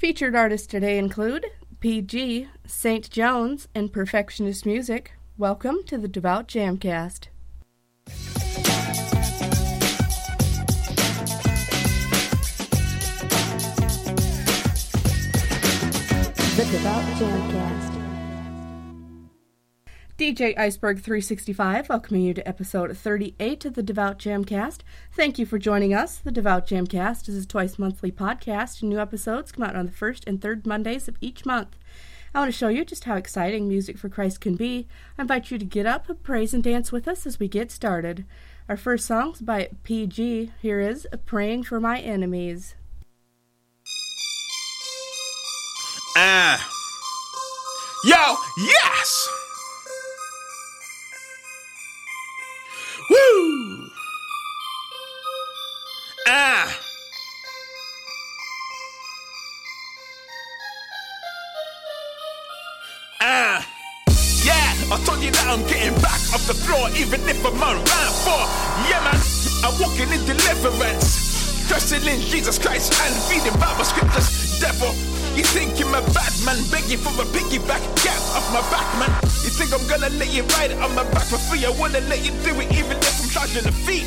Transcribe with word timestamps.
Featured 0.00 0.34
artists 0.34 0.66
today 0.66 0.96
include 0.96 1.44
PG, 1.80 2.48
St. 2.64 3.10
Jones, 3.10 3.68
and 3.74 3.92
Perfectionist 3.92 4.64
Music. 4.64 5.12
Welcome 5.36 5.84
to 5.88 5.98
the 5.98 6.08
Devout 6.08 6.48
Jamcast. 6.48 7.26
The 16.56 16.64
Devout 16.72 17.04
Jamcast. 17.18 17.39
DJ 20.20 20.52
Iceberg 20.58 21.00
365 21.00 21.88
welcoming 21.88 22.20
you 22.20 22.34
to 22.34 22.46
episode 22.46 22.94
38 22.94 23.64
of 23.64 23.72
the 23.72 23.82
Devout 23.82 24.18
Jamcast. 24.18 24.80
Thank 25.14 25.38
you 25.38 25.46
for 25.46 25.58
joining 25.58 25.94
us. 25.94 26.18
The 26.18 26.30
Devout 26.30 26.66
Jamcast 26.66 27.26
is 27.26 27.42
a 27.42 27.48
twice 27.48 27.78
monthly 27.78 28.12
podcast, 28.12 28.82
and 28.82 28.90
new 28.90 29.00
episodes 29.00 29.50
come 29.50 29.64
out 29.64 29.74
on 29.74 29.86
the 29.86 29.92
first 29.92 30.24
and 30.26 30.38
third 30.38 30.66
Mondays 30.66 31.08
of 31.08 31.16
each 31.22 31.46
month. 31.46 31.78
I 32.34 32.40
want 32.40 32.52
to 32.52 32.58
show 32.58 32.68
you 32.68 32.84
just 32.84 33.04
how 33.04 33.16
exciting 33.16 33.66
music 33.66 33.96
for 33.96 34.10
Christ 34.10 34.42
can 34.42 34.56
be. 34.56 34.86
I 35.16 35.22
invite 35.22 35.50
you 35.50 35.56
to 35.56 35.64
get 35.64 35.86
up, 35.86 36.06
praise, 36.22 36.52
and 36.52 36.62
dance 36.62 36.92
with 36.92 37.08
us 37.08 37.24
as 37.24 37.40
we 37.40 37.48
get 37.48 37.70
started. 37.70 38.26
Our 38.68 38.76
first 38.76 39.06
song 39.06 39.32
is 39.32 39.40
by 39.40 39.70
PG. 39.84 40.52
Here 40.60 40.80
is 40.80 41.08
Praying 41.24 41.62
for 41.62 41.80
My 41.80 41.98
Enemies. 41.98 42.74
Ah. 46.14 46.70
Yo, 48.04 48.36
yes! 48.58 49.39
I'm 68.00 68.06
around 68.06 68.16
for. 68.24 68.40
Yeah, 68.88 69.00
man, 69.04 69.20
I'm 69.64 69.76
walking 69.80 70.08
in 70.12 70.24
deliverance. 70.24 71.68
Trusting 71.68 72.02
in 72.04 72.20
Jesus 72.20 72.58
Christ 72.58 72.92
and 73.02 73.12
reading 73.30 73.58
Bible 73.60 73.84
scriptures. 73.84 74.58
Devil, 74.60 74.94
you 75.40 75.46
think 75.56 75.80
you're 75.80 75.88
a 75.88 76.04
bad 76.12 76.34
man, 76.44 76.60
begging 76.68 77.00
for 77.00 77.16
a 77.16 77.24
piggyback. 77.32 77.80
Get 78.04 78.20
off 78.36 78.44
my 78.52 78.60
back, 78.68 78.84
man. 79.00 79.08
You 79.40 79.48
think 79.48 79.72
I'm 79.72 79.80
gonna 79.88 80.12
let 80.20 80.28
you 80.28 80.44
ride 80.60 80.76
on 80.84 80.92
my 80.94 81.04
back 81.16 81.24
for 81.32 81.40
free? 81.48 81.64
I 81.64 81.72
wanna 81.80 82.04
let 82.12 82.20
you 82.20 82.32
do 82.44 82.52
it, 82.60 82.68
even 82.76 83.00
if 83.00 83.14
I'm 83.24 83.30
charging 83.32 83.64
a 83.64 83.72
fee. 83.72 84.04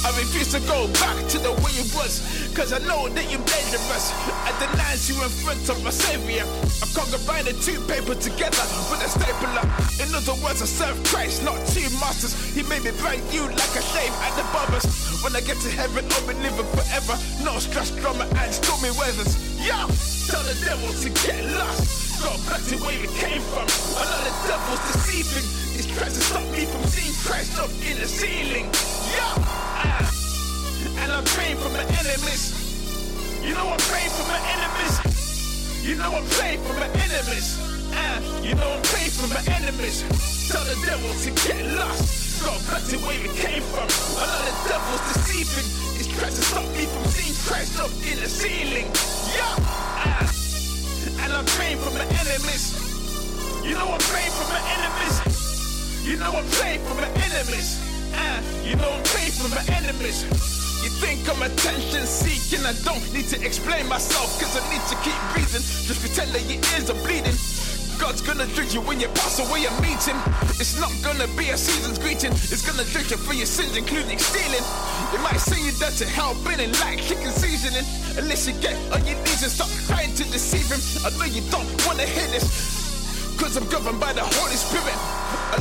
I 0.00 0.08
refuse 0.16 0.48
to 0.56 0.60
go 0.64 0.88
back 0.96 1.20
to 1.36 1.38
the 1.38 1.52
way 1.60 1.76
it 1.76 1.92
was, 1.92 2.24
cause 2.56 2.72
I 2.72 2.80
know 2.88 3.12
that 3.12 3.28
you're 3.28 3.44
dangerous. 3.44 4.08
I 4.48 4.56
deny 4.56 4.96
you 5.04 5.20
in 5.20 5.28
front 5.44 5.68
of 5.68 5.84
my 5.84 5.92
savior. 5.92 6.48
I 6.80 6.86
can't 6.96 7.12
combine 7.12 7.44
the 7.44 7.52
two 7.60 7.76
paper 7.84 8.16
together 8.16 8.64
with 8.88 9.04
a 9.04 9.08
stapler. 9.12 9.68
In 10.00 10.08
other 10.16 10.36
words, 10.40 10.64
I 10.64 10.68
serve 10.70 10.96
Christ, 11.04 11.44
not 11.44 11.60
two 11.68 11.84
masters. 12.00 12.32
He 12.56 12.64
made 12.64 12.88
me 12.88 12.96
brand 13.04 13.20
new 13.28 13.44
like 13.52 13.74
a 13.76 13.84
slave 13.84 14.16
at 14.24 14.32
the 14.32 14.48
barbers. 14.48 15.09
When 15.20 15.36
I 15.36 15.40
get 15.44 15.60
to 15.60 15.70
heaven, 15.70 16.04
I'll 16.16 16.26
be 16.26 16.32
living 16.40 16.64
forever. 16.72 17.12
No 17.44 17.58
stress, 17.60 17.90
drama, 18.00 18.24
and 18.40 18.54
stormy 18.54 18.88
weathers. 18.96 19.36
Yo, 19.60 19.76
tell 20.32 20.40
the 20.48 20.56
devil 20.64 20.88
to 20.88 21.08
get 21.28 21.44
lost. 21.60 22.24
Go 22.24 22.32
back 22.48 22.64
to 22.72 22.76
where 22.80 22.96
we 22.96 23.08
came 23.20 23.44
from. 23.52 23.68
I 24.00 24.04
know 24.08 24.20
the 24.24 24.32
devil's 24.48 24.80
deceiving. 24.88 25.44
He's 25.76 25.88
trying 25.92 26.08
to 26.08 26.20
stop 26.24 26.44
me 26.48 26.64
from 26.64 26.84
seeing 26.88 27.12
Christ 27.20 27.52
up 27.60 27.68
in 27.84 28.00
the 28.00 28.08
ceiling. 28.08 28.64
Yo, 29.12 29.28
ah. 29.84 30.08
and 31.04 31.12
I'm 31.12 31.24
praying 31.36 31.56
for 31.60 31.68
my 31.68 31.84
enemies. 32.00 32.56
You 33.44 33.52
know 33.52 33.68
I'm 33.68 33.82
praying 33.92 34.12
for 34.16 34.24
my 34.24 34.40
enemies. 34.56 34.94
You 35.84 35.96
know 35.96 36.16
I'm 36.16 36.28
praying 36.40 36.64
for 36.64 36.72
my 36.80 36.88
enemies. 36.96 37.60
Ah, 37.92 38.40
you 38.40 38.54
know 38.54 38.72
I'm 38.72 38.82
praying 38.88 39.12
for 39.12 39.28
my 39.28 39.44
enemies. 39.52 40.00
Tell 40.48 40.64
the 40.64 40.80
devil 40.88 41.12
to 41.12 41.30
get 41.44 41.76
lost. 41.76 42.19
Back 42.40 42.80
to 42.88 42.96
where 43.04 43.20
we 43.20 43.28
came 43.36 43.60
from. 43.68 43.84
I 44.16 44.24
know 44.24 44.40
the 44.48 44.54
devil's 44.64 45.04
deceiving. 45.12 45.68
He's 46.00 46.08
trying 46.08 46.32
to 46.32 46.40
stop 46.40 46.64
me 46.72 46.88
from 46.88 47.04
seeing 47.12 47.36
Christ 47.44 47.76
up 47.76 47.92
in 48.00 48.16
the 48.16 48.28
ceiling. 48.32 48.88
Yeah, 49.36 49.60
ah. 49.60 50.24
and 51.20 51.32
I'm 51.36 51.44
praying 51.44 51.76
for 51.84 51.92
my 51.92 52.08
enemies. 52.16 52.72
You 53.60 53.76
know 53.76 53.92
I'm 53.92 54.00
praying 54.08 54.32
for 54.32 54.48
my 54.48 54.62
enemies. 54.72 55.16
You 56.00 56.16
know 56.16 56.32
I'm 56.32 56.48
praying 56.56 56.80
for 56.88 56.96
my 56.96 57.12
enemies. 57.28 57.76
Ah, 58.16 58.40
you 58.64 58.72
know 58.80 58.88
I'm 58.88 59.04
praying 59.04 59.36
for 59.36 59.52
my 59.52 59.60
enemies. 59.76 60.24
You 60.80 60.88
think 60.96 61.28
I'm 61.28 61.44
attention 61.44 62.08
seeking? 62.08 62.64
I 62.64 62.72
don't 62.88 63.04
need 63.12 63.28
to 63.36 63.38
explain 63.44 63.84
myself, 63.84 64.32
cause 64.40 64.56
I 64.56 64.64
need 64.72 64.84
to 64.88 64.96
keep 65.04 65.20
breathing. 65.36 65.60
Just 65.60 66.00
pretend 66.00 66.32
that 66.32 66.40
your 66.48 66.56
ears 66.72 66.88
are 66.88 67.00
bleeding. 67.04 67.36
God's 68.00 68.22
gonna 68.24 68.48
judge 68.56 68.72
you 68.72 68.80
when 68.80 68.98
you 68.98 69.08
pass 69.12 69.38
away 69.44 69.68
and 69.68 69.76
meet 69.84 70.00
him. 70.00 70.16
It's 70.56 70.80
not 70.80 70.88
gonna 71.04 71.28
be 71.36 71.52
a 71.52 71.56
season's 71.56 71.98
greeting. 72.00 72.32
It's 72.32 72.64
gonna 72.64 72.88
judge 72.88 73.12
you 73.12 73.20
for 73.20 73.34
your 73.36 73.44
sins, 73.44 73.76
including 73.76 74.16
stealing. 74.16 74.64
It 75.12 75.20
might 75.20 75.36
send 75.36 75.60
you 75.60 75.72
down 75.76 75.92
to 76.00 76.08
hell, 76.08 76.32
burning 76.40 76.72
like 76.80 76.96
chicken 77.04 77.28
seasoning. 77.28 77.84
Unless 78.16 78.48
you 78.48 78.56
get 78.64 78.72
on 78.96 79.04
your 79.04 79.20
knees 79.20 79.44
and 79.44 79.52
stop 79.52 79.68
trying 79.84 80.16
to 80.16 80.24
deceive 80.32 80.64
him. 80.72 80.80
I 81.04 81.12
know 81.20 81.28
you 81.28 81.44
don't 81.52 81.68
wanna 81.84 82.08
hear 82.08 82.24
this. 82.32 82.48
Cause 83.36 83.56
I'm 83.60 83.68
governed 83.68 84.00
by 84.00 84.16
the 84.16 84.24
Holy 84.24 84.56
Spirit. 84.56 84.96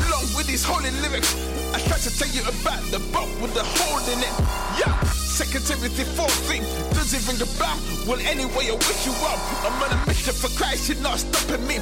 Along 0.08 0.24
with 0.32 0.48
these 0.48 0.64
holy 0.64 0.92
lyrics, 1.04 1.36
I 1.76 1.84
try 1.92 2.00
to 2.00 2.12
tell 2.12 2.32
you 2.32 2.48
about 2.48 2.80
the 2.88 3.04
boat 3.12 3.30
with 3.44 3.52
the 3.52 3.68
hole 3.68 4.00
in 4.08 4.20
it. 4.24 4.36
Yeah, 4.80 4.96
Second 5.12 5.68
Timothy 5.68 6.08
14 6.16 6.64
does 6.96 7.12
it 7.12 7.20
ring 7.28 7.40
a 7.44 7.50
bell? 7.60 7.76
Well, 8.08 8.20
anyway, 8.24 8.72
I 8.72 8.80
wish 8.80 9.06
you 9.06 9.12
well. 9.20 9.40
I'm 9.68 9.76
on 9.84 9.92
a 9.92 10.00
mission 10.08 10.34
for 10.34 10.48
Christ, 10.56 10.88
you're 10.88 11.04
not 11.04 11.20
stopping 11.20 11.68
me. 11.68 11.80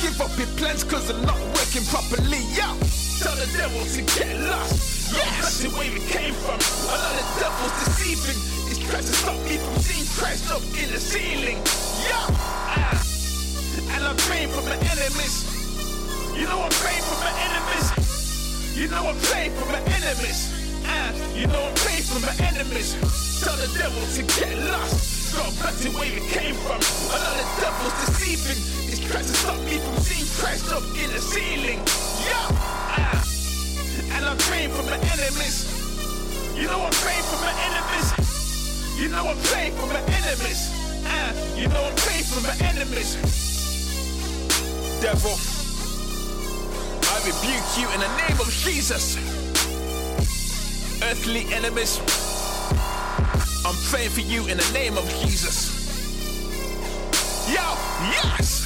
Give 0.00 0.20
up 0.20 0.36
your 0.38 0.46
plans, 0.58 0.84
cause 0.84 1.10
I'm 1.10 1.22
not 1.26 1.40
working 1.58 1.84
properly. 1.90 2.42
Yeah, 2.54 2.74
tell 3.18 3.34
the 3.34 3.48
devil 3.56 3.82
to 3.82 4.00
get 4.14 4.38
lost. 4.46 5.12
Yeah, 5.12 5.24
that's 5.40 5.58
the 5.62 5.70
way 5.78 5.90
we 5.90 6.00
came 6.06 6.34
from. 6.34 6.58
I 6.86 6.94
know 7.02 7.12
the 7.18 7.26
devil's 7.42 7.74
deceiving. 7.82 8.38
He's 8.68 8.78
trying 8.78 9.02
to 9.02 9.14
stop 9.14 9.38
me 9.44 9.56
from 9.58 9.76
seeing 9.82 10.06
Christ 10.14 10.50
up 10.50 10.62
in 10.78 10.88
the 10.92 11.00
ceiling. 11.00 11.58
Yeah, 12.06 12.30
ah 12.30 13.08
and 13.98 14.04
I'm 14.04 14.16
praying 14.16 14.48
for 14.50 14.62
my 14.62 14.76
enemies. 14.76 15.42
You 16.38 16.46
know 16.46 16.60
I'm 16.62 16.70
praying 16.70 17.02
for 17.02 17.18
my 17.18 17.32
enemies. 17.34 17.86
You 18.76 18.88
know 18.88 19.02
I'm 19.02 19.18
praying 19.18 19.52
for 19.58 19.66
my 19.66 19.82
enemies. 19.98 20.40
And 20.86 21.16
you 21.34 21.46
know 21.48 21.58
I'm 21.58 21.74
praying 21.74 22.06
for 22.06 22.20
my 22.22 22.34
enemies. 22.46 22.94
Tell 23.42 23.56
the 23.56 23.66
devil 23.78 24.02
to 24.14 24.22
get 24.38 24.54
lost. 24.70 25.34
Go 25.34 25.42
back 25.62 25.74
to 25.82 25.88
where 25.98 26.10
we 26.14 26.22
came 26.30 26.54
from. 26.54 26.78
I 27.10 27.16
know 27.18 27.34
the 27.42 27.46
devil's 27.60 27.96
deceiving. 28.06 28.87
Trying 29.08 29.24
to 29.24 29.36
stop 29.42 29.60
me 29.64 29.78
from 29.78 30.76
up 30.76 30.84
in 31.02 31.10
the 31.10 31.20
ceiling. 31.20 31.80
Yeah. 32.24 32.48
Ah. 32.96 33.24
And 34.14 34.24
I'm 34.24 34.38
praying 34.38 34.70
for 34.70 34.82
my 34.84 34.98
enemies. 35.14 35.66
You 36.56 36.66
know 36.68 36.80
I'm 36.80 36.92
praying 36.92 37.26
for 37.30 37.40
my 37.40 37.54
enemies. 37.68 38.08
You 39.00 39.08
know 39.08 39.24
I'm 39.26 39.40
praying 39.50 39.72
for 39.74 39.86
my 39.86 40.02
enemies. 40.20 40.70
Ah. 41.06 41.32
You 41.56 41.68
know 41.68 41.82
I'm 41.84 41.96
praying 41.96 42.24
for 42.24 42.40
my 42.46 42.56
enemies 42.68 43.38
devil. 45.00 45.30
I 47.04 47.18
rebuke 47.24 47.78
you 47.78 47.86
in 47.94 48.00
the 48.00 48.16
name 48.18 48.40
of 48.40 48.50
Jesus. 48.50 49.16
Earthly 51.04 51.46
enemies, 51.54 52.00
I'm 53.64 53.76
praying 53.90 54.10
for 54.10 54.22
you 54.22 54.46
in 54.48 54.56
the 54.58 54.70
name 54.72 54.98
of 54.98 55.08
Jesus. 55.22 55.70
Yo, 57.48 57.62
yes! 58.10 58.57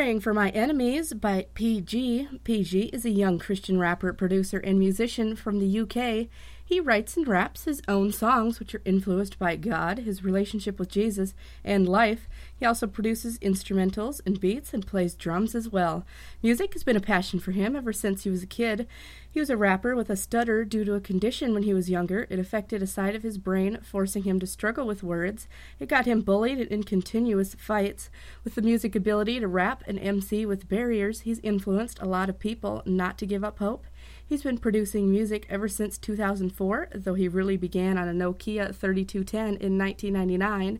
Praying 0.00 0.20
for 0.20 0.32
My 0.32 0.48
Enemies 0.48 1.12
by 1.12 1.44
PG. 1.52 2.40
PG 2.42 2.84
is 2.84 3.04
a 3.04 3.10
young 3.10 3.38
Christian 3.38 3.78
rapper, 3.78 4.14
producer, 4.14 4.56
and 4.56 4.78
musician 4.78 5.36
from 5.36 5.58
the 5.58 5.80
UK. 5.80 6.30
He 6.70 6.78
writes 6.78 7.16
and 7.16 7.26
raps 7.26 7.64
his 7.64 7.82
own 7.88 8.12
songs, 8.12 8.60
which 8.60 8.76
are 8.76 8.82
influenced 8.84 9.40
by 9.40 9.56
God, 9.56 9.98
his 9.98 10.22
relationship 10.22 10.78
with 10.78 10.88
Jesus, 10.88 11.34
and 11.64 11.88
life. 11.88 12.28
He 12.54 12.64
also 12.64 12.86
produces 12.86 13.40
instrumentals 13.40 14.20
and 14.24 14.38
beats 14.38 14.72
and 14.72 14.86
plays 14.86 15.16
drums 15.16 15.56
as 15.56 15.68
well. 15.68 16.06
Music 16.44 16.72
has 16.74 16.84
been 16.84 16.94
a 16.94 17.00
passion 17.00 17.40
for 17.40 17.50
him 17.50 17.74
ever 17.74 17.92
since 17.92 18.22
he 18.22 18.30
was 18.30 18.44
a 18.44 18.46
kid. 18.46 18.86
He 19.28 19.40
was 19.40 19.50
a 19.50 19.56
rapper 19.56 19.96
with 19.96 20.10
a 20.10 20.16
stutter 20.16 20.64
due 20.64 20.84
to 20.84 20.94
a 20.94 21.00
condition 21.00 21.54
when 21.54 21.64
he 21.64 21.74
was 21.74 21.90
younger. 21.90 22.28
It 22.30 22.38
affected 22.38 22.82
a 22.82 22.86
side 22.86 23.16
of 23.16 23.24
his 23.24 23.36
brain, 23.36 23.80
forcing 23.82 24.22
him 24.22 24.38
to 24.38 24.46
struggle 24.46 24.86
with 24.86 25.02
words. 25.02 25.48
It 25.80 25.88
got 25.88 26.06
him 26.06 26.20
bullied 26.20 26.58
and 26.60 26.70
in 26.70 26.82
continuous 26.84 27.56
fights. 27.56 28.10
With 28.44 28.54
the 28.54 28.62
music 28.62 28.94
ability 28.94 29.40
to 29.40 29.48
rap 29.48 29.82
and 29.88 29.98
MC 29.98 30.46
with 30.46 30.68
barriers, 30.68 31.22
he's 31.22 31.40
influenced 31.40 32.00
a 32.00 32.06
lot 32.06 32.28
of 32.28 32.38
people 32.38 32.82
not 32.86 33.18
to 33.18 33.26
give 33.26 33.42
up 33.42 33.58
hope. 33.58 33.86
He's 34.30 34.44
been 34.44 34.58
producing 34.58 35.10
music 35.10 35.44
ever 35.50 35.66
since 35.66 35.98
2004, 35.98 36.90
though 36.94 37.14
he 37.14 37.26
really 37.26 37.56
began 37.56 37.98
on 37.98 38.06
a 38.06 38.12
Nokia 38.12 38.72
3210 38.72 39.56
in 39.56 39.76
1999. 39.76 40.78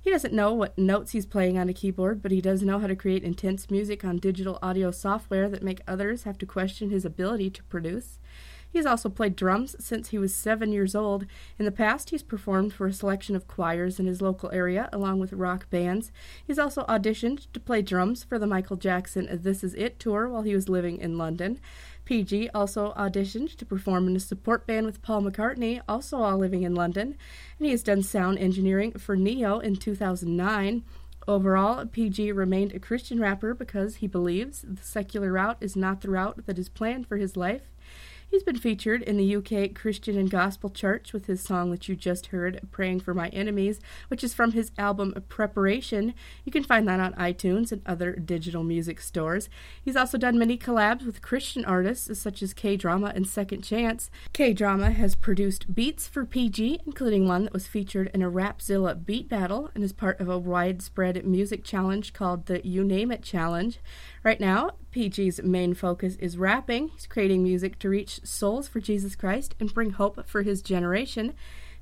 He 0.00 0.10
doesn't 0.10 0.32
know 0.32 0.54
what 0.54 0.78
notes 0.78 1.10
he's 1.10 1.26
playing 1.26 1.58
on 1.58 1.68
a 1.68 1.72
keyboard, 1.72 2.22
but 2.22 2.30
he 2.30 2.40
does 2.40 2.62
know 2.62 2.78
how 2.78 2.86
to 2.86 2.94
create 2.94 3.24
intense 3.24 3.68
music 3.68 4.04
on 4.04 4.18
digital 4.18 4.60
audio 4.62 4.92
software 4.92 5.48
that 5.48 5.64
make 5.64 5.80
others 5.88 6.22
have 6.22 6.38
to 6.38 6.46
question 6.46 6.90
his 6.90 7.04
ability 7.04 7.50
to 7.50 7.64
produce. 7.64 8.20
He's 8.74 8.86
also 8.86 9.08
played 9.08 9.36
drums 9.36 9.76
since 9.78 10.08
he 10.08 10.18
was 10.18 10.34
seven 10.34 10.72
years 10.72 10.96
old. 10.96 11.26
In 11.60 11.64
the 11.64 11.70
past, 11.70 12.10
he's 12.10 12.24
performed 12.24 12.74
for 12.74 12.88
a 12.88 12.92
selection 12.92 13.36
of 13.36 13.46
choirs 13.46 14.00
in 14.00 14.06
his 14.06 14.20
local 14.20 14.50
area, 14.50 14.88
along 14.92 15.20
with 15.20 15.32
rock 15.32 15.70
bands. 15.70 16.10
He's 16.44 16.58
also 16.58 16.82
auditioned 16.86 17.46
to 17.52 17.60
play 17.60 17.82
drums 17.82 18.24
for 18.24 18.36
the 18.36 18.48
Michael 18.48 18.76
Jackson 18.76 19.28
This 19.30 19.62
Is 19.62 19.74
It 19.74 20.00
tour 20.00 20.28
while 20.28 20.42
he 20.42 20.56
was 20.56 20.68
living 20.68 20.98
in 20.98 21.16
London. 21.16 21.60
PG 22.04 22.50
also 22.50 22.92
auditioned 22.96 23.56
to 23.56 23.64
perform 23.64 24.06
in 24.06 24.16
a 24.16 24.20
support 24.20 24.66
band 24.66 24.86
with 24.86 25.02
Paul 25.02 25.22
McCartney, 25.22 25.80
also 25.88 26.18
while 26.18 26.36
living 26.36 26.62
in 26.62 26.74
London. 26.74 27.16
And 27.58 27.66
he 27.66 27.70
has 27.70 27.82
done 27.82 28.02
sound 28.02 28.38
engineering 28.38 28.92
for 28.92 29.16
Ne-Yo 29.16 29.58
in 29.58 29.76
2009. 29.76 30.84
Overall, 31.26 31.86
PG 31.86 32.32
remained 32.32 32.72
a 32.72 32.78
Christian 32.78 33.18
rapper 33.18 33.54
because 33.54 33.96
he 33.96 34.06
believes 34.06 34.62
the 34.62 34.82
secular 34.82 35.32
route 35.32 35.56
is 35.60 35.74
not 35.74 36.02
the 36.02 36.10
route 36.10 36.44
that 36.46 36.58
is 36.58 36.68
planned 36.68 37.06
for 37.06 37.16
his 37.16 37.36
life. 37.36 37.70
He's 38.34 38.42
been 38.42 38.58
featured 38.58 39.02
in 39.02 39.16
the 39.16 39.36
UK 39.36 39.76
Christian 39.76 40.18
and 40.18 40.28
Gospel 40.28 40.68
Charts 40.68 41.12
with 41.12 41.26
his 41.26 41.40
song 41.40 41.70
that 41.70 41.88
you 41.88 41.94
just 41.94 42.26
heard, 42.26 42.66
Praying 42.72 42.98
for 42.98 43.14
My 43.14 43.28
Enemies, 43.28 43.78
which 44.08 44.24
is 44.24 44.34
from 44.34 44.50
his 44.50 44.72
album 44.76 45.14
Preparation. 45.28 46.14
You 46.44 46.50
can 46.50 46.64
find 46.64 46.88
that 46.88 46.98
on 46.98 47.12
iTunes 47.12 47.70
and 47.70 47.80
other 47.86 48.16
digital 48.16 48.64
music 48.64 49.00
stores. 49.00 49.48
He's 49.80 49.94
also 49.94 50.18
done 50.18 50.36
many 50.36 50.58
collabs 50.58 51.06
with 51.06 51.22
Christian 51.22 51.64
artists 51.64 52.18
such 52.18 52.42
as 52.42 52.52
K 52.52 52.76
Drama 52.76 53.12
and 53.14 53.24
Second 53.24 53.62
Chance. 53.62 54.10
K 54.32 54.52
Drama 54.52 54.90
has 54.90 55.14
produced 55.14 55.72
beats 55.72 56.08
for 56.08 56.24
PG, 56.24 56.80
including 56.84 57.28
one 57.28 57.44
that 57.44 57.52
was 57.52 57.68
featured 57.68 58.10
in 58.12 58.20
a 58.20 58.28
Rapzilla 58.32 58.96
beat 59.06 59.28
battle 59.28 59.70
and 59.76 59.84
is 59.84 59.92
part 59.92 60.18
of 60.18 60.28
a 60.28 60.40
widespread 60.40 61.24
music 61.24 61.62
challenge 61.62 62.12
called 62.12 62.46
the 62.46 62.66
You 62.66 62.82
Name 62.82 63.12
It 63.12 63.22
Challenge. 63.22 63.78
Right 64.24 64.40
now, 64.40 64.72
PG's 64.94 65.42
main 65.42 65.74
focus 65.74 66.14
is 66.20 66.38
rapping. 66.38 66.90
He's 66.90 67.08
creating 67.08 67.42
music 67.42 67.80
to 67.80 67.88
reach 67.88 68.20
souls 68.22 68.68
for 68.68 68.78
Jesus 68.78 69.16
Christ 69.16 69.56
and 69.58 69.74
bring 69.74 69.90
hope 69.90 70.24
for 70.28 70.42
his 70.42 70.62
generation. 70.62 71.34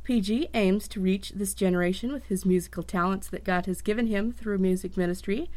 PG 0.02 0.48
aims 0.54 0.88
to 0.88 1.00
reach 1.00 1.28
this 1.32 1.52
generation 1.52 2.10
with 2.10 2.24
his 2.24 2.46
musical 2.46 2.82
talents 2.82 3.28
that 3.28 3.44
God 3.44 3.66
has 3.66 3.82
given 3.82 4.06
him 4.06 4.32
through 4.32 4.56
music 4.56 4.96
ministry. 4.96 5.50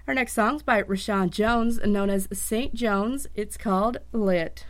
Our 0.07 0.15
next 0.15 0.35
song's 0.35 0.63
by 0.63 0.85
Rashawn 0.85 1.31
Jones, 1.31 1.81
known 1.85 2.09
as 2.09 2.29
St. 2.33 2.73
Jones. 2.73 3.27
It's 3.35 3.57
called 3.57 3.97
Lit. 4.13 4.65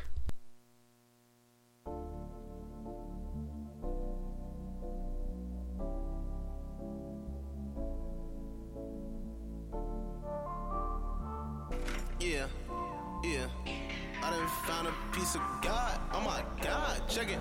Found 14.67 14.89
a 14.89 14.93
piece 15.13 15.35
of 15.35 15.41
God. 15.63 15.99
Oh 16.13 16.21
my 16.21 16.43
God, 16.63 17.03
check 17.09 17.29
it. 17.29 17.39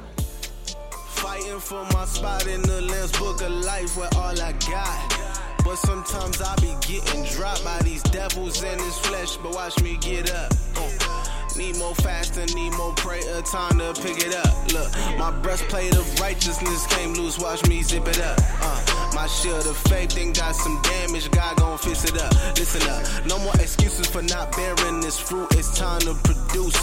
Fighting 1.10 1.60
for 1.60 1.84
my 1.94 2.06
spot 2.06 2.48
in 2.48 2.62
the 2.62 2.82
Lamb's 2.82 3.12
Book 3.18 3.42
of 3.42 3.52
Life 3.52 3.98
where 3.98 4.10
all 4.16 4.40
I 4.40 4.54
got. 4.54 5.18
But 5.64 5.76
sometimes 5.76 6.42
I 6.42 6.56
be 6.56 6.76
getting 6.82 7.24
dropped 7.26 7.64
by 7.64 7.80
these 7.84 8.02
devils 8.04 8.64
in 8.64 8.78
this 8.78 8.98
flesh. 9.00 9.38
But 9.38 9.54
watch 9.54 9.82
me 9.82 9.98
get 9.98 10.32
up. 10.32 10.52
Uh. 10.76 11.22
Need 11.58 11.78
more 11.78 11.94
faster, 11.96 12.46
need 12.56 12.72
more 12.72 12.94
prayer, 12.94 13.42
time 13.42 13.78
to 13.80 13.94
pick 14.02 14.26
it 14.26 14.34
up. 14.34 14.72
Look, 14.72 14.90
my 15.18 15.32
breastplate 15.42 15.94
of 15.96 16.20
righteousness 16.20 16.88
came 16.88 17.14
loose, 17.14 17.38
watch 17.38 17.68
me 17.68 17.84
zip 17.84 18.08
it 18.08 18.22
up. 18.22 18.40
Uh, 18.62 18.91
my 19.14 19.28
shield 19.28 19.66
of 19.66 19.78
faith 19.78 20.16
then 20.16 20.34
got 20.34 20.56
some 20.56 20.82
damage, 20.82 21.30
God 21.32 21.58
gon' 21.58 21.78
fix 21.78 22.04
it 22.06 22.22
up. 22.22 22.34
Listen 22.58 22.82
up, 22.90 23.26
no 23.26 23.40
more 23.40 23.54
excuses 23.56 24.08
for 24.08 24.22
not 24.22 24.56
bearing 24.56 25.02
this 25.02 25.20
fruit, 25.20 25.48
it's 25.52 25.78
time 25.78 26.02
to 26.02 26.14
produce. 26.24 26.78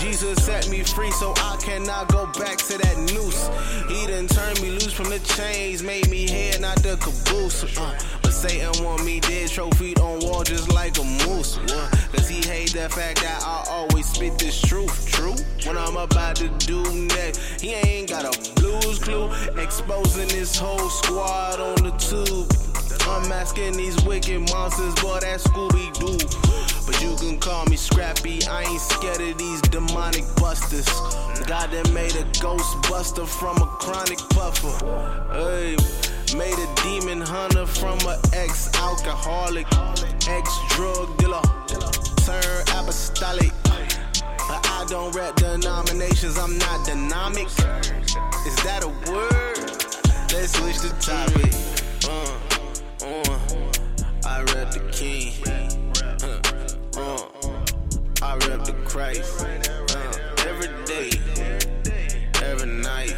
Jesus 0.00 0.44
set 0.44 0.68
me 0.68 0.82
free, 0.82 1.10
so 1.10 1.32
I 1.36 1.56
cannot 1.60 2.08
go 2.08 2.26
back 2.38 2.58
to 2.58 2.78
that 2.78 2.96
noose. 3.14 3.48
He 3.88 4.06
done 4.06 4.26
turned 4.26 4.60
me 4.60 4.70
loose 4.70 4.92
from 4.92 5.08
the 5.08 5.18
chains, 5.20 5.82
made 5.82 6.08
me 6.10 6.28
head, 6.28 6.60
not 6.60 6.76
the 6.82 6.96
caboose. 6.96 7.64
Uh, 7.78 8.25
Satan 8.48 8.84
want 8.84 9.04
me 9.04 9.18
dead, 9.18 9.48
trophied 9.48 9.98
on 9.98 10.20
wall 10.20 10.44
just 10.44 10.72
like 10.72 10.96
a 10.98 11.02
moose. 11.26 11.58
Uh, 11.58 11.90
Cause 12.12 12.28
he 12.28 12.46
hate 12.48 12.72
the 12.72 12.88
fact 12.88 13.20
that 13.22 13.42
I 13.42 13.64
always 13.68 14.06
spit 14.06 14.38
this 14.38 14.60
truth. 14.60 15.10
True, 15.10 15.34
what 15.64 15.76
I'm 15.76 15.96
about 15.96 16.36
to 16.36 16.48
do 16.64 16.80
next, 17.06 17.60
he 17.60 17.74
ain't 17.74 18.08
got 18.08 18.24
a 18.24 18.52
blues 18.60 19.00
clue. 19.00 19.32
Exposing 19.60 20.28
this 20.28 20.56
whole 20.56 20.88
squad 20.88 21.58
on 21.58 21.82
the 21.82 21.90
tube. 21.98 22.46
I'm 23.08 23.24
Unmasking 23.24 23.76
these 23.76 24.00
wicked 24.04 24.38
monsters, 24.50 24.94
boy, 25.02 25.18
that's 25.20 25.44
Scooby 25.48 25.92
Doo. 25.98 26.16
But 26.86 27.02
you 27.02 27.16
can 27.16 27.40
call 27.40 27.66
me 27.66 27.74
Scrappy, 27.74 28.46
I 28.46 28.62
ain't 28.62 28.80
scared 28.80 29.20
of 29.22 29.38
these 29.38 29.60
demonic 29.62 30.24
busters. 30.36 30.86
God 31.46 31.70
that 31.72 31.90
made 31.92 32.14
a 32.14 32.24
ghost 32.40 32.76
buster 32.88 33.26
from 33.26 33.56
a 33.56 33.66
chronic 33.66 34.18
puffer. 34.30 34.70
Hey, 35.32 35.76
made 36.36 36.58
a 36.58 36.74
demon 36.82 37.20
hunter 37.20 37.66
from 37.66 37.98
a 38.00 38.18
ex 38.32 38.70
alcoholic, 38.76 39.66
ex 40.28 40.50
drug 40.70 41.16
dealer, 41.18 41.42
turn 42.24 42.62
apostolic. 42.76 43.52
But 44.48 44.66
I 44.70 44.84
don't 44.88 45.14
rep 45.14 45.36
denominations, 45.36 46.38
I'm 46.38 46.58
not 46.58 46.86
dynamic. 46.86 47.46
Is 48.46 48.56
that 48.64 48.84
a 48.84 48.88
word? 49.10 49.56
Let's 50.32 50.52
switch 50.58 50.78
the 50.80 50.94
topic. 51.00 51.52
Uh. 52.08 52.46
Uh, 53.02 53.38
I 54.26 54.42
rep 54.54 54.72
the 54.72 54.80
king. 54.90 55.32
Uh, 56.22 56.40
uh, 57.00 57.26
I 58.22 58.34
rep 58.48 58.64
the 58.64 58.74
Christ. 58.84 59.44
Uh, 59.44 60.46
every 60.46 60.68
day, 60.86 61.10
every 62.42 62.68
night. 62.68 63.16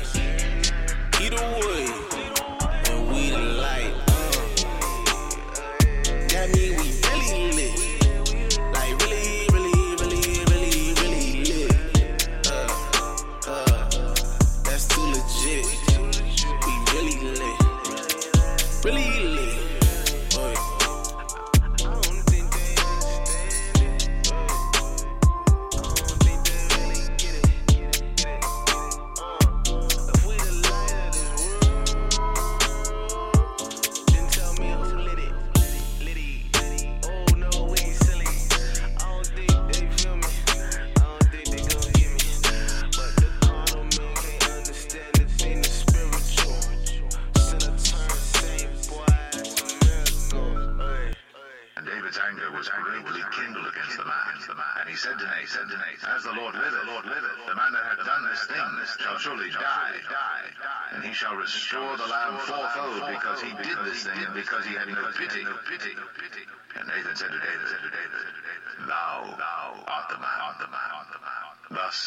Either 1.20 1.42
way, 1.66 1.87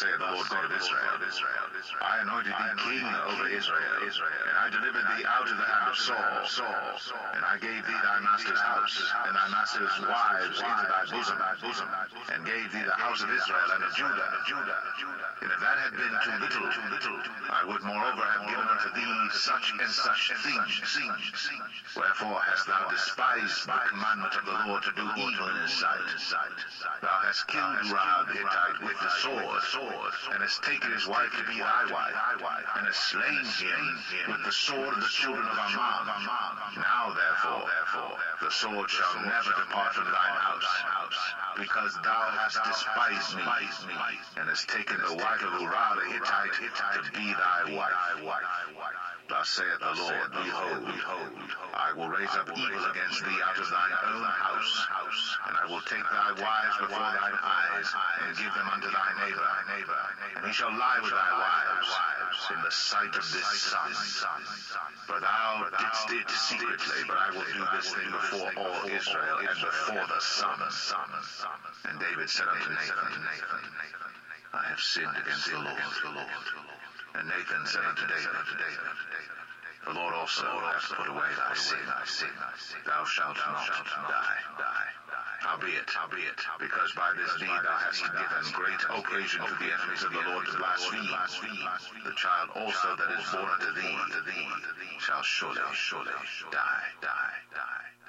say 0.02 0.08
that. 0.18 0.31
Israel, 0.82 1.22
Israel. 1.22 1.72
I 2.02 2.26
anointed 2.26 2.50
thee 2.50 2.74
king 2.82 3.06
over 3.30 3.46
Israel, 3.46 3.94
Israel, 4.02 4.42
and 4.50 4.56
I 4.58 4.66
delivered 4.70 5.06
thee 5.14 5.22
out 5.30 5.46
of 5.46 5.54
the 5.54 5.62
hand 5.62 5.86
of 5.86 5.96
Saul, 5.96 6.42
Saul, 6.50 7.22
and 7.38 7.42
I 7.46 7.54
gave 7.62 7.86
thee 7.86 8.00
thy 8.02 8.18
master's 8.18 8.58
house, 8.58 8.98
and 9.26 9.34
thy 9.34 9.48
master's 9.54 9.94
wives 10.02 10.58
into 10.58 10.84
thy 10.90 11.06
bosom, 11.06 11.38
and 12.34 12.42
gave 12.42 12.66
thee 12.74 12.82
the 12.82 12.98
house 12.98 13.22
of 13.22 13.30
Israel 13.30 13.68
and 13.78 13.82
of 13.86 13.94
Judah. 13.94 14.26
And 15.42 15.50
if 15.50 15.58
that 15.62 15.78
had 15.86 15.94
been 15.94 16.14
too 16.22 16.36
little, 16.38 16.66
too 16.70 16.86
little, 16.90 17.18
I 17.50 17.62
would 17.66 17.82
moreover 17.82 18.22
have 18.22 18.46
given 18.50 18.66
unto 18.66 18.90
thee 18.94 19.14
such 19.38 19.70
and 19.78 19.90
such 19.90 20.34
things. 20.42 20.82
Wherefore 21.94 22.40
hast 22.42 22.66
thou 22.66 22.90
despised 22.90 23.66
the 23.66 23.78
commandment 23.90 24.34
of 24.34 24.46
the 24.46 24.58
Lord 24.66 24.82
to 24.82 24.92
do 24.98 25.06
evil 25.06 25.46
in 25.46 25.56
his 25.62 25.74
sight? 25.78 26.10
Thou 27.02 27.16
hast 27.26 27.46
killed 27.46 27.86
the 27.86 28.34
Hittite 28.34 28.82
with 28.82 28.98
the 28.98 29.10
sword, 29.22 29.62
and 30.32 30.42
hast 30.42 30.62
taken 30.62 30.71
his 30.80 31.06
wife 31.06 31.28
to 31.36 31.44
be 31.44 31.58
thy 31.60 31.84
wife, 31.92 32.16
and 32.76 32.86
has 32.88 32.96
slain 32.96 33.44
him 33.60 33.84
with 34.32 34.40
the 34.44 34.52
sword 34.52 34.88
of 34.88 35.00
the 35.04 35.12
children 35.12 35.44
of 35.44 35.58
Ammon. 35.58 36.80
Now 36.80 37.12
therefore, 37.12 37.68
the 38.40 38.50
sword 38.50 38.88
shall 38.88 39.20
never 39.20 39.52
depart 39.52 39.92
from 39.92 40.08
thine 40.08 40.38
house, 40.40 40.72
because 41.60 41.92
thou 42.00 42.24
hast 42.40 42.56
despised 42.64 43.36
me, 43.36 43.44
and 44.40 44.48
hast 44.48 44.68
taken 44.68 44.96
the 44.96 45.12
wife 45.12 45.42
of 45.44 45.60
Uriah 45.60 45.92
the 46.00 46.08
Hittite 46.08 46.56
to 46.56 47.12
be 47.12 47.28
thy 47.36 47.76
wife. 47.76 47.92
Thus 49.28 49.48
saith 49.48 49.80
the 49.80 49.92
Lord, 49.96 50.28
Behold, 50.44 50.92
I 51.72 51.92
will 51.96 52.08
raise 52.08 52.32
up 52.36 52.48
evil 52.52 52.84
against 52.84 53.24
thee 53.24 53.40
out 53.44 53.56
of 53.56 53.68
thine 53.68 53.96
own 54.12 54.24
house, 54.24 54.86
and 55.48 55.56
I 55.56 55.64
will 55.72 55.80
take 55.88 56.04
thy 56.04 56.32
wives 56.36 56.76
before 56.80 57.12
thine 57.16 57.38
eyes, 57.40 57.88
and 58.24 58.36
give 58.36 58.52
them 58.52 58.68
unto 58.68 58.90
thy 58.90 59.10
neighbor, 59.24 59.48
and 60.36 60.46
he 60.46 60.52
shall 60.62 60.78
lie 60.78 61.00
with 61.02 61.10
thy 61.10 61.32
wives 61.42 61.90
in 62.54 62.62
the 62.62 62.70
sight 62.70 63.10
of 63.18 63.26
this 63.34 63.50
sun. 63.66 63.90
For 65.10 65.18
thou 65.18 65.66
didst 65.74 66.06
it 66.14 66.30
secretly, 66.30 67.02
but 67.08 67.18
I 67.18 67.30
will 67.34 67.50
do 67.50 67.66
this 67.74 67.90
thing 67.90 68.06
before 68.06 68.52
all 68.54 68.86
Israel 68.86 69.38
and 69.42 69.58
before 69.58 70.06
the 70.06 70.20
sun. 70.22 70.62
And 71.90 71.98
David 71.98 72.30
said 72.30 72.46
unto 72.46 72.70
Nathan, 72.70 73.26
I 74.54 74.62
have 74.70 74.78
sinned 74.78 75.16
against 75.18 75.50
the 75.50 75.58
Lord. 75.58 75.82
And 77.18 77.26
Nathan 77.26 77.66
said 77.66 77.82
unto 77.82 78.06
David, 78.06 78.38
The 79.86 79.94
Lord 79.98 80.14
also 80.14 80.46
hath 80.46 80.94
put 80.94 81.08
away 81.08 81.30
thy 81.42 81.54
sin. 81.58 81.82
Thou 82.86 83.04
shalt 83.04 83.36
not 83.36 83.66
die. 84.06 84.91
Howbeit, 85.52 85.90
howbeit, 85.90 86.40
because 86.58 86.92
by 86.92 87.12
this 87.12 87.28
deed 87.36 87.46
thou 87.46 87.76
hast 87.76 88.00
given 88.00 88.52
great 88.56 88.80
occasion 88.88 89.44
to 89.44 89.54
the 89.60 89.68
enemies 89.68 90.02
of 90.02 90.10
the 90.10 90.24
Lord 90.32 90.46
to 90.46 90.56
blaspheme, 90.56 91.04
the 92.04 92.12
child 92.16 92.48
also 92.56 92.96
that 92.96 93.20
is 93.20 93.30
born 93.30 93.50
unto 93.60 93.74
thee 93.74 93.98
shall 94.98 95.20
surely, 95.20 95.60
surely 95.74 96.10
die, 96.50 96.84
die, 97.02 97.34
die. 97.52 98.01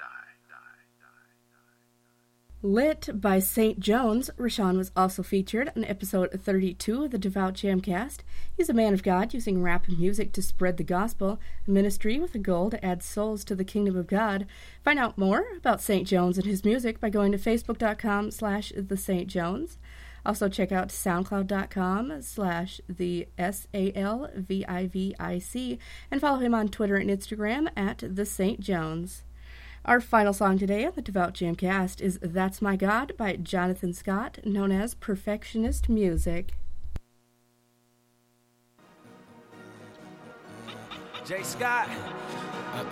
Lit 2.64 3.20
by 3.20 3.40
St. 3.40 3.78
Jones, 3.78 4.30
Rashawn 4.38 4.78
was 4.78 4.90
also 4.96 5.22
featured 5.22 5.70
on 5.76 5.84
episode 5.84 6.30
32 6.32 7.04
of 7.04 7.10
the 7.10 7.18
Devout 7.18 7.52
Jamcast. 7.52 8.20
He's 8.56 8.70
a 8.70 8.72
man 8.72 8.94
of 8.94 9.02
God 9.02 9.34
using 9.34 9.62
rap 9.62 9.86
music 9.86 10.32
to 10.32 10.40
spread 10.40 10.78
the 10.78 10.82
gospel, 10.82 11.38
a 11.68 11.70
ministry 11.70 12.18
with 12.18 12.34
a 12.34 12.38
goal 12.38 12.70
to 12.70 12.82
add 12.82 13.02
souls 13.02 13.44
to 13.44 13.54
the 13.54 13.66
kingdom 13.66 13.96
of 13.96 14.06
God. 14.06 14.46
Find 14.82 14.98
out 14.98 15.18
more 15.18 15.44
about 15.58 15.82
St. 15.82 16.08
Jones 16.08 16.38
and 16.38 16.46
his 16.46 16.64
music 16.64 17.00
by 17.00 17.10
going 17.10 17.32
to 17.32 17.38
facebook.com 17.38 18.30
slash 18.30 18.72
the 18.74 18.96
St. 18.96 19.28
Jones. 19.28 19.76
Also 20.24 20.48
check 20.48 20.72
out 20.72 20.88
soundcloud.com 20.88 22.22
slash 22.22 22.80
the 22.88 23.28
S-A-L-V-I-V-I-C 23.36 23.68
and 26.10 26.20
follow 26.22 26.38
him 26.38 26.54
on 26.54 26.68
Twitter 26.68 26.96
and 26.96 27.10
Instagram 27.10 27.68
at 27.76 28.02
the 28.02 28.24
St. 28.24 28.58
Jones. 28.60 29.22
Our 29.86 30.00
final 30.00 30.32
song 30.32 30.56
today 30.58 30.86
on 30.86 30.92
the 30.94 31.02
Devout 31.02 31.34
Jamcast 31.34 32.00
is 32.00 32.18
That's 32.22 32.62
My 32.62 32.74
God 32.74 33.12
by 33.18 33.36
Jonathan 33.36 33.92
Scott, 33.92 34.38
known 34.42 34.72
as 34.72 34.94
Perfectionist 34.94 35.90
Music. 35.90 36.54
Jay 41.26 41.42
Scott, 41.42 41.86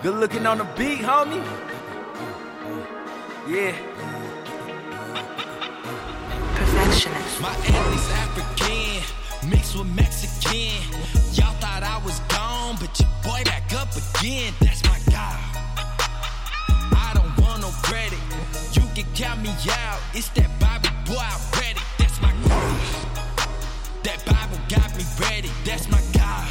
good 0.03 0.13
looking 0.19 0.45
on 0.45 0.59
the 0.59 0.65
beat, 0.77 0.99
homie. 0.99 1.43
Yeah. 3.49 3.75
Perfectionist. 6.53 7.41
My 7.41 7.55
Emily's 7.65 8.09
African, 8.11 9.49
mixed 9.49 9.75
with 9.75 9.87
Mexican. 9.95 10.77
Y'all 11.33 11.55
thought 11.55 11.81
I 11.81 11.99
was 12.05 12.19
gone, 12.29 12.77
but 12.79 12.99
your 12.99 13.09
boy 13.23 13.41
back 13.45 13.73
up 13.73 13.89
again. 14.19 14.53
That's 14.59 14.83
my 14.83 14.99
guy. 15.11 15.62
Credit. 17.81 18.19
You 18.73 18.83
can 18.93 19.05
count 19.15 19.41
me 19.41 19.49
out. 19.71 19.99
It's 20.13 20.29
that 20.29 20.49
Bible 20.59 20.93
boy, 21.05 21.17
I. 21.19 21.77
That's 21.97 22.21
my 22.21 22.31
God. 22.47 22.79
That 24.03 24.23
Bible 24.25 24.59
got 24.69 24.95
me 24.97 25.03
ready. 25.19 25.49
That's 25.65 25.89
my 25.89 26.01
God. 26.13 26.47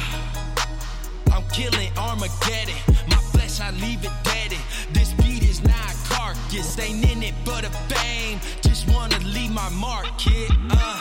I'm 1.31 1.43
killing 1.49 1.91
Armageddon. 1.97 2.75
My 3.07 3.17
flesh, 3.31 3.59
I 3.61 3.71
leave 3.71 4.03
it 4.03 4.11
dead. 4.23 4.51
This 4.91 5.13
beat 5.13 5.43
is 5.43 5.63
not 5.63 5.91
a 5.91 6.13
carcass. 6.13 6.77
Ain't 6.79 7.09
in 7.11 7.23
it 7.23 7.33
for 7.45 7.61
the 7.61 7.69
fame. 7.89 8.39
Just 8.61 8.89
wanna 8.89 9.19
leave 9.19 9.51
my 9.51 9.69
mark, 9.69 10.05
kid. 10.17 10.51
Uh. 10.69 10.99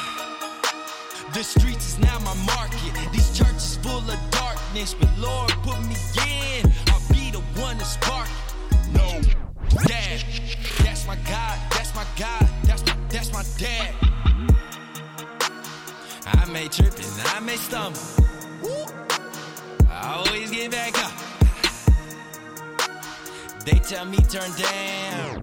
The 1.34 1.42
streets 1.42 1.88
is 1.88 1.98
now 1.98 2.18
my 2.20 2.34
market. 2.44 2.92
These 3.12 3.38
churches 3.38 3.78
full 3.82 4.04
of 4.10 4.30
darkness, 4.30 4.94
but 4.94 5.10
Lord 5.18 5.50
put 5.62 5.80
me 5.88 5.96
in. 6.28 6.70
I'll 6.88 7.00
be 7.12 7.30
the 7.30 7.40
one 7.60 7.78
to 7.78 7.84
spark. 7.84 8.28
No, 8.92 9.20
dad. 9.86 10.24
That's 10.78 11.06
my 11.06 11.16
God, 11.28 11.58
that's 11.70 11.94
my 11.94 12.04
God, 12.18 12.48
that's 12.64 12.84
my, 12.86 12.96
that's 13.08 13.32
my 13.32 13.44
dad. 13.58 13.94
I 16.26 16.44
may 16.52 16.68
trip 16.68 16.94
and 16.94 17.28
I 17.28 17.40
may 17.40 17.56
stumble. 17.56 18.00
I 19.90 20.14
always 20.16 20.50
get 20.50 20.70
back 20.70 20.98
up. 21.04 21.12
They 23.64 23.78
tell 23.78 24.04
me 24.04 24.18
turn 24.18 24.50
down. 24.58 25.42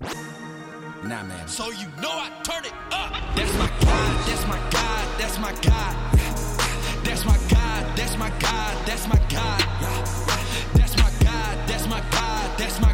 Nah, 1.03 1.24
man. 1.24 1.48
So 1.48 1.71
you 1.71 1.88
know 2.01 2.12
I 2.12 2.29
turn 2.43 2.65
it 2.65 2.74
up. 2.91 3.13
That's 3.36 3.53
my 3.57 3.69
God, 3.81 4.27
that's 4.27 4.48
my 4.48 4.59
God, 4.69 5.07
that's 5.17 5.39
my 5.39 5.53
God. 5.62 5.95
That's 7.03 7.25
my 7.25 7.38
God, 7.50 7.98
that's 7.98 8.17
my 8.17 8.29
God, 8.39 8.86
that's 8.86 9.07
my 9.07 9.17
God. 9.29 9.62
That's 10.75 10.98
my 10.98 11.12
God, 11.24 11.67
that's 11.67 11.88
my 11.88 12.01
God, 12.12 12.57
that's 12.57 12.79
my 12.81 12.88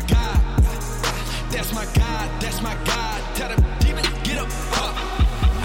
that's 1.56 1.74
my 1.74 1.86
God. 1.86 2.42
That's 2.42 2.62
my 2.62 2.76
God. 2.84 3.36
Tell 3.36 3.48
them 3.48 3.64
demon 3.80 4.04
get 4.24 4.38
up. 4.38 4.50
up. 4.84 4.96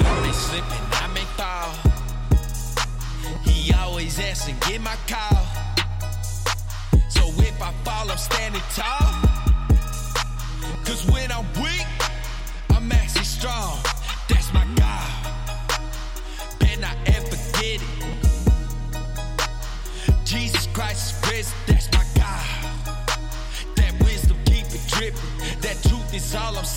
I 0.07 0.21
may 0.23 0.33
slip 0.33 0.63
and 0.63 0.95
I 0.95 1.07
may 1.17 1.27
fall. 1.37 1.71
He 3.43 3.73
always 3.75 4.21
asks 4.21 4.49
and 4.49 4.61
get 4.61 4.81
my 4.81 4.95
call. 5.09 5.45
So 7.09 7.23
if 7.43 7.61
I 7.61 7.73
fall, 7.83 8.09
I'm 8.09 8.19
standing 8.19 8.63
tall. 8.73 9.11
Cause 10.85 11.05
when 11.11 11.33
I'm 11.33 11.47
weak, 11.61 11.87
I'm 12.71 12.93
actually 12.93 13.25
strong. 13.25 13.77
That's 14.29 14.55
my 14.55 14.65
God. 14.77 15.20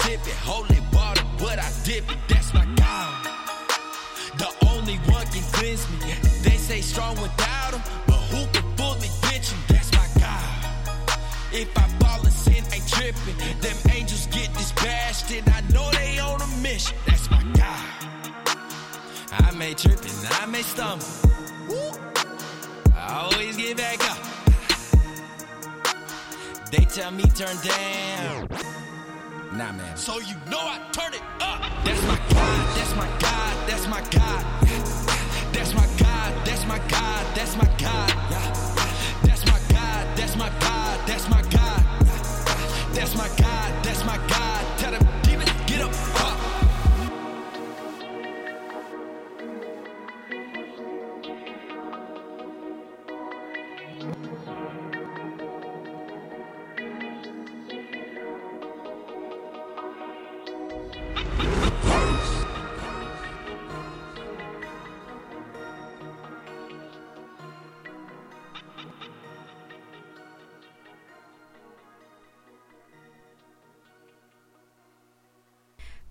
Sipping. 0.04 0.40
Holy 0.44 0.80
water, 0.94 1.24
what 1.40 1.58
I 1.60 1.70
dip 1.84 2.10
it. 2.12 2.18
That's 2.28 2.54
my 2.54 2.66
God. 2.76 3.12
The 4.38 4.50
only 4.72 4.98
one 5.16 5.26
can 5.28 5.46
cleanse 5.56 5.86
me. 5.92 5.98
They 6.44 6.58
say 6.58 6.82
strong 6.82 7.16
without 7.22 7.72
him, 7.74 7.84
but 8.08 8.22
who 8.32 8.42
can 8.54 8.66
fully 8.78 9.10
ditch 9.26 9.50
him? 9.52 9.60
That's 9.70 9.92
my 10.00 10.08
God. 10.20 10.48
If 11.52 11.70
I 11.78 11.88
fall 12.00 12.22
in 12.26 12.32
sin, 12.32 12.64
ain't 12.74 12.88
tripping. 12.88 13.38
Them 13.62 13.78
angels 13.92 14.28
get 14.28 14.52
dispatched, 14.54 15.32
and 15.32 15.48
I 15.50 15.62
know 15.74 15.90
they 15.92 16.20
on 16.20 16.42
a 16.42 16.48
mission. 16.62 16.98
That's 17.08 17.30
my 17.30 17.44
God. 17.54 17.86
I 19.32 19.52
may 19.58 19.74
trip 19.74 20.00
and 20.02 20.28
I 20.42 20.46
may 20.46 20.64
stumble. 20.64 21.06
I 22.96 23.30
always 23.32 23.58
get 23.58 23.78
back 23.78 24.00
up. 24.12 24.20
They 26.72 26.86
tell 26.86 27.12
me 27.12 27.24
turn 27.40 27.56
down. 27.64 28.73
Nah, 29.56 29.72
man. 29.72 29.96
So 29.96 30.20
you 30.20 30.34
know 30.50 30.58
I 30.58 30.80
turn 30.92 31.14
it 31.14 31.22
up. 31.40 31.62
That's 31.86 32.02
my 32.08 32.18
God. 32.34 32.76
That's 32.76 32.96
my 32.96 33.08
God. 33.20 33.70
That's 33.70 33.88
my 33.88 34.02
God. 34.10 34.46
That's 35.54 35.76
my 35.76 35.88
God. 36.00 36.46
That's 36.46 36.66
my 36.66 36.80
God. 36.90 37.36
That's 37.36 37.56
my 37.56 37.66
God. 37.78 38.10
That's 38.32 38.73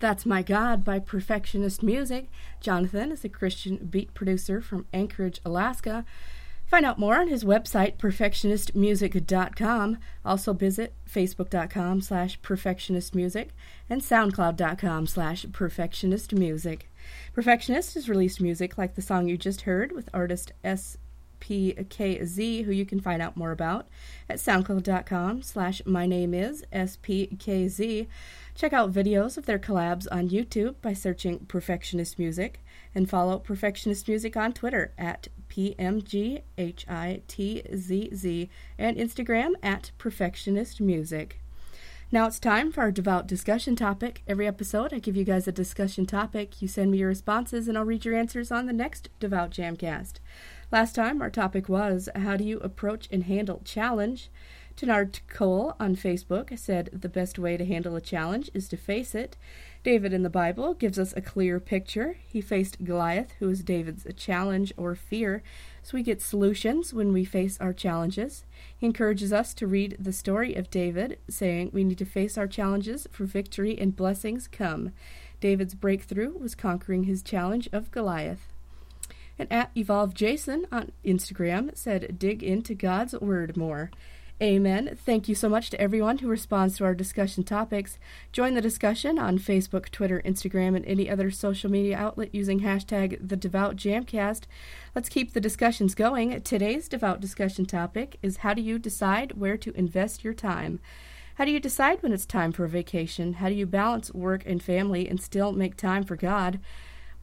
That's 0.02 0.26
My 0.26 0.42
God 0.42 0.84
by 0.84 0.98
Perfectionist 0.98 1.80
Music. 1.80 2.28
Jonathan 2.60 3.12
is 3.12 3.24
a 3.24 3.28
Christian 3.28 3.76
beat 3.88 4.12
producer 4.14 4.60
from 4.60 4.86
Anchorage, 4.92 5.40
Alaska. 5.44 6.04
Find 6.66 6.84
out 6.84 6.98
more 6.98 7.20
on 7.20 7.28
his 7.28 7.44
website, 7.44 7.98
perfectionistmusic.com. 7.98 9.98
Also 10.24 10.54
visit 10.54 10.94
facebook.com 11.08 12.00
slash 12.00 12.40
perfectionistmusic 12.40 13.50
and 13.88 14.00
soundcloud.com 14.00 15.06
slash 15.06 15.46
perfectionistmusic. 15.46 16.80
Perfectionist 17.32 17.94
has 17.94 18.08
released 18.08 18.40
music 18.40 18.76
like 18.76 18.96
the 18.96 19.02
song 19.02 19.28
you 19.28 19.36
just 19.36 19.60
heard 19.60 19.92
with 19.92 20.08
artist 20.12 20.50
SPKZ, 21.42 22.64
who 22.64 22.70
you 22.70 22.86
can 22.86 23.00
find 23.00 23.20
out 23.20 23.36
more 23.36 23.52
about 23.52 23.88
at 24.28 24.38
soundcloud.com 24.38 25.42
slash 25.42 25.82
my 25.84 26.06
name 26.06 26.34
is 26.34 26.64
SPKZ. 26.72 28.06
Check 28.54 28.72
out 28.72 28.92
videos 28.92 29.36
of 29.38 29.46
their 29.46 29.58
collabs 29.58 30.06
on 30.12 30.28
YouTube 30.28 30.76
by 30.82 30.92
searching 30.92 31.40
Perfectionist 31.46 32.18
Music 32.18 32.60
and 32.94 33.08
follow 33.08 33.38
Perfectionist 33.38 34.06
Music 34.08 34.36
on 34.36 34.52
Twitter 34.52 34.92
at 34.98 35.28
PMGHITZZ 35.48 36.42
and 38.78 38.96
Instagram 38.96 39.52
at 39.62 39.90
Perfectionist 39.98 40.80
Music. 40.80 41.38
Now 42.10 42.26
it's 42.26 42.38
time 42.38 42.70
for 42.70 42.82
our 42.82 42.90
devout 42.90 43.26
discussion 43.26 43.74
topic. 43.74 44.22
Every 44.28 44.46
episode, 44.46 44.92
I 44.92 44.98
give 44.98 45.16
you 45.16 45.24
guys 45.24 45.48
a 45.48 45.52
discussion 45.52 46.04
topic. 46.04 46.60
You 46.60 46.68
send 46.68 46.90
me 46.90 46.98
your 46.98 47.08
responses, 47.08 47.68
and 47.68 47.78
I'll 47.78 47.86
read 47.86 48.04
your 48.04 48.14
answers 48.14 48.52
on 48.52 48.66
the 48.66 48.74
next 48.74 49.08
Devout 49.18 49.50
Jamcast. 49.50 50.16
Last 50.72 50.94
time, 50.94 51.20
our 51.20 51.28
topic 51.28 51.68
was 51.68 52.08
How 52.16 52.38
do 52.38 52.44
you 52.44 52.58
approach 52.60 53.06
and 53.12 53.24
handle 53.24 53.60
challenge? 53.62 54.30
Tenard 54.74 55.20
Cole 55.28 55.76
on 55.78 55.96
Facebook 55.96 56.58
said 56.58 56.88
the 56.94 57.10
best 57.10 57.38
way 57.38 57.58
to 57.58 57.66
handle 57.66 57.94
a 57.94 58.00
challenge 58.00 58.50
is 58.54 58.68
to 58.70 58.78
face 58.78 59.14
it. 59.14 59.36
David 59.84 60.14
in 60.14 60.22
the 60.22 60.30
Bible 60.30 60.72
gives 60.72 60.98
us 60.98 61.12
a 61.14 61.20
clear 61.20 61.60
picture. 61.60 62.16
He 62.26 62.40
faced 62.40 62.82
Goliath, 62.84 63.32
who 63.38 63.50
is 63.50 63.62
David's 63.62 64.06
challenge 64.16 64.72
or 64.78 64.94
fear, 64.94 65.42
so 65.82 65.98
we 65.98 66.02
get 66.02 66.22
solutions 66.22 66.94
when 66.94 67.12
we 67.12 67.26
face 67.26 67.60
our 67.60 67.74
challenges. 67.74 68.46
He 68.74 68.86
encourages 68.86 69.30
us 69.30 69.52
to 69.52 69.66
read 69.66 69.98
the 70.00 70.10
story 70.10 70.54
of 70.54 70.70
David, 70.70 71.18
saying 71.28 71.68
we 71.74 71.84
need 71.84 71.98
to 71.98 72.06
face 72.06 72.38
our 72.38 72.48
challenges 72.48 73.06
for 73.12 73.26
victory 73.26 73.78
and 73.78 73.94
blessings 73.94 74.48
come. 74.48 74.92
David's 75.38 75.74
breakthrough 75.74 76.32
was 76.32 76.54
conquering 76.54 77.04
his 77.04 77.22
challenge 77.22 77.68
of 77.74 77.90
Goliath. 77.90 78.51
And 79.38 79.50
at 79.52 79.70
Evolve 79.76 80.14
Jason 80.14 80.66
on 80.70 80.92
Instagram 81.04 81.76
said, 81.76 82.18
dig 82.18 82.42
into 82.42 82.74
God's 82.74 83.14
Word 83.14 83.56
more. 83.56 83.90
Amen. 84.42 84.98
Thank 85.06 85.28
you 85.28 85.36
so 85.36 85.48
much 85.48 85.70
to 85.70 85.80
everyone 85.80 86.18
who 86.18 86.26
responds 86.26 86.76
to 86.76 86.84
our 86.84 86.96
discussion 86.96 87.44
topics. 87.44 87.96
Join 88.32 88.54
the 88.54 88.60
discussion 88.60 89.16
on 89.16 89.38
Facebook, 89.38 89.88
Twitter, 89.90 90.20
Instagram, 90.24 90.74
and 90.74 90.84
any 90.84 91.08
other 91.08 91.30
social 91.30 91.70
media 91.70 91.96
outlet 91.96 92.34
using 92.34 92.60
hashtag 92.60 93.16
the 93.20 93.36
Devout 93.36 93.76
Jamcast. 93.76 94.42
Let's 94.96 95.08
keep 95.08 95.32
the 95.32 95.40
discussions 95.40 95.94
going. 95.94 96.40
Today's 96.40 96.88
Devout 96.88 97.20
discussion 97.20 97.66
topic 97.66 98.16
is 98.20 98.38
how 98.38 98.52
do 98.52 98.62
you 98.62 98.80
decide 98.80 99.38
where 99.38 99.56
to 99.58 99.72
invest 99.78 100.24
your 100.24 100.34
time? 100.34 100.80
How 101.36 101.44
do 101.44 101.52
you 101.52 101.60
decide 101.60 102.02
when 102.02 102.12
it's 102.12 102.26
time 102.26 102.50
for 102.50 102.64
a 102.64 102.68
vacation? 102.68 103.34
How 103.34 103.48
do 103.48 103.54
you 103.54 103.66
balance 103.66 104.12
work 104.12 104.42
and 104.44 104.60
family 104.60 105.08
and 105.08 105.20
still 105.20 105.52
make 105.52 105.76
time 105.76 106.02
for 106.02 106.16
God? 106.16 106.58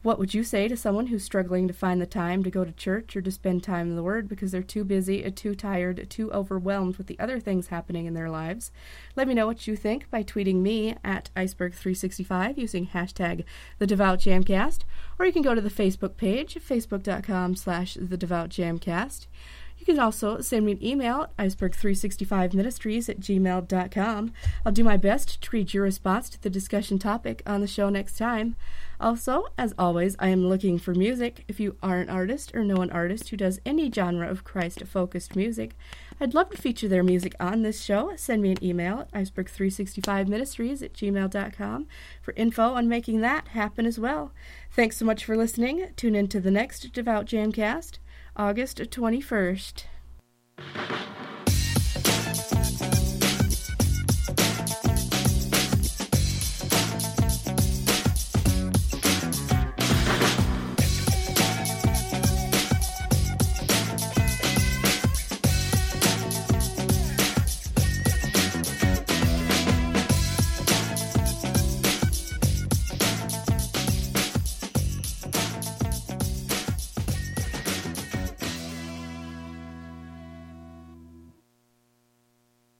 What 0.02 0.18
would 0.18 0.32
you 0.32 0.44
say 0.44 0.66
to 0.66 0.78
someone 0.78 1.08
who's 1.08 1.24
struggling 1.24 1.68
to 1.68 1.74
find 1.74 2.00
the 2.00 2.06
time 2.06 2.42
to 2.42 2.50
go 2.50 2.64
to 2.64 2.72
church 2.72 3.14
or 3.14 3.20
to 3.20 3.30
spend 3.30 3.62
time 3.62 3.90
in 3.90 3.96
the 3.96 4.02
Word 4.02 4.28
because 4.28 4.50
they're 4.50 4.62
too 4.62 4.82
busy, 4.82 5.22
uh, 5.22 5.30
too 5.34 5.54
tired, 5.54 6.08
too 6.08 6.32
overwhelmed 6.32 6.96
with 6.96 7.06
the 7.06 7.18
other 7.18 7.38
things 7.38 7.66
happening 7.66 8.06
in 8.06 8.14
their 8.14 8.30
lives? 8.30 8.72
Let 9.14 9.28
me 9.28 9.34
know 9.34 9.46
what 9.46 9.66
you 9.66 9.76
think 9.76 10.08
by 10.10 10.22
tweeting 10.22 10.62
me 10.62 10.96
at 11.04 11.28
iceberg365 11.36 12.56
using 12.56 12.86
hashtag 12.86 13.44
the 13.78 13.86
Devout 13.86 14.20
Jamcast, 14.20 14.84
or 15.18 15.26
you 15.26 15.32
can 15.32 15.42
go 15.42 15.54
to 15.54 15.60
the 15.60 15.68
Facebook 15.68 16.16
page, 16.16 16.54
facebook.com 16.54 17.54
slash 17.54 17.98
the 18.00 18.16
Devout 18.16 18.48
Jamcast. 18.48 19.26
You 19.80 19.86
can 19.86 19.98
also 19.98 20.42
send 20.42 20.66
me 20.66 20.72
an 20.72 20.84
email 20.84 21.22
at 21.22 21.36
iceberg365ministries 21.38 23.08
at 23.08 23.18
gmail.com. 23.18 24.32
I'll 24.64 24.72
do 24.72 24.84
my 24.84 24.98
best 24.98 25.40
to 25.40 25.50
read 25.50 25.72
your 25.72 25.84
response 25.84 26.28
to 26.28 26.42
the 26.42 26.50
discussion 26.50 26.98
topic 26.98 27.42
on 27.46 27.62
the 27.62 27.66
show 27.66 27.88
next 27.88 28.18
time. 28.18 28.56
Also, 29.00 29.46
as 29.56 29.74
always, 29.78 30.16
I 30.18 30.28
am 30.28 30.46
looking 30.46 30.78
for 30.78 30.94
music. 30.94 31.44
If 31.48 31.58
you 31.58 31.76
are 31.82 32.00
an 32.00 32.10
artist 32.10 32.54
or 32.54 32.62
know 32.62 32.82
an 32.82 32.90
artist 32.90 33.30
who 33.30 33.38
does 33.38 33.58
any 33.64 33.90
genre 33.90 34.28
of 34.28 34.44
Christ 34.44 34.82
focused 34.84 35.34
music, 35.34 35.74
I'd 36.20 36.34
love 36.34 36.50
to 36.50 36.58
feature 36.58 36.86
their 36.86 37.02
music 37.02 37.34
on 37.40 37.62
this 37.62 37.82
show. 37.82 38.12
Send 38.16 38.42
me 38.42 38.50
an 38.50 38.62
email 38.62 39.00
at 39.00 39.12
iceberg365ministries 39.12 40.82
at 40.82 40.92
gmail.com 40.92 41.86
for 42.20 42.34
info 42.36 42.74
on 42.74 42.86
making 42.86 43.22
that 43.22 43.48
happen 43.48 43.86
as 43.86 43.98
well. 43.98 44.32
Thanks 44.70 44.98
so 44.98 45.06
much 45.06 45.24
for 45.24 45.38
listening. 45.38 45.88
Tune 45.96 46.14
in 46.14 46.28
to 46.28 46.38
the 46.38 46.50
next 46.50 46.92
Devout 46.92 47.24
Jamcast. 47.24 47.98
August 48.40 48.78
21st. 48.78 49.84